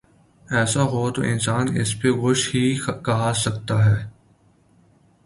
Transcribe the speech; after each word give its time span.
ایسا 0.57 0.83
ہو 0.91 1.01
تو 1.15 1.21
انسان 1.31 1.65
اس 1.81 1.89
پہ 2.01 2.09
غش 2.21 2.41
ہی 2.55 2.63
کھا 3.05 3.31
سکتا 3.43 3.77
ہے۔ 3.85 3.99